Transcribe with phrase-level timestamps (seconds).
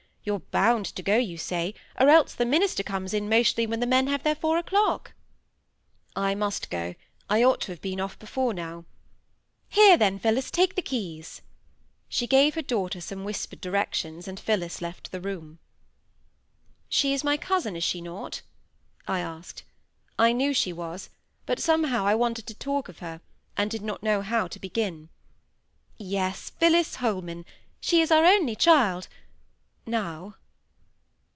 [0.23, 3.87] You're bound to go, you say, or else the minister comes in mostly when the
[3.87, 5.13] men have their four o"clock."
[6.15, 8.85] "I must go—I ought to have been off before now."
[9.67, 11.41] "Here, then, Phillis, take the keys."
[12.07, 15.57] She gave her daughter some whispered directions, and Phillis left the room.
[16.87, 18.43] "She is my cousin, is she not?"
[19.07, 19.63] I asked.
[20.19, 21.09] I knew she was,
[21.47, 23.21] but somehow I wanted to talk of her,
[23.57, 25.09] and did not know how to begin.
[25.97, 27.43] "Yes—Phillis Holman.
[27.79, 30.35] She is our only child—now."